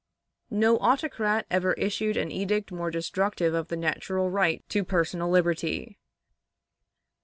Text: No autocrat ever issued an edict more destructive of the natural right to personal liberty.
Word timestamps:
No 0.49 0.79
autocrat 0.79 1.45
ever 1.51 1.73
issued 1.73 2.17
an 2.17 2.31
edict 2.31 2.71
more 2.71 2.89
destructive 2.89 3.53
of 3.53 3.67
the 3.67 3.77
natural 3.77 4.31
right 4.31 4.67
to 4.69 4.83
personal 4.83 5.29
liberty. 5.29 5.99